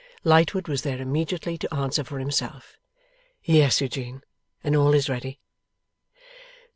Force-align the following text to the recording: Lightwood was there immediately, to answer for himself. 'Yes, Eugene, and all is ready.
Lightwood 0.23 0.67
was 0.67 0.81
there 0.81 0.99
immediately, 0.99 1.59
to 1.59 1.71
answer 1.71 2.03
for 2.03 2.17
himself. 2.17 2.75
'Yes, 3.43 3.81
Eugene, 3.81 4.23
and 4.63 4.75
all 4.75 4.95
is 4.95 5.07
ready. 5.11 5.39